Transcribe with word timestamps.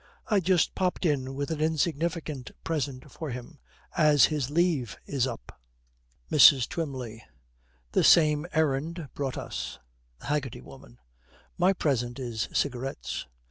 I 0.25 0.39
just 0.39 0.73
popped 0.73 1.05
in 1.05 1.35
with 1.35 1.51
an 1.51 1.61
insignificant 1.61 2.49
present 2.63 3.11
for 3.11 3.29
him, 3.29 3.59
as 3.95 4.25
his 4.33 4.49
leave 4.49 4.97
is 5.05 5.27
up.' 5.27 5.61
MRS. 6.31 6.67
TWYMLEY. 6.67 7.23
'The 7.91 8.03
same 8.03 8.47
errand 8.51 9.09
brought 9.13 9.37
us.' 9.37 9.77
THE 10.21 10.25
HAGGERTY 10.25 10.61
WOMAN. 10.61 10.97
'My 11.59 11.73
present 11.73 12.17
is 12.17 12.49
cigarettes.' 12.51 13.27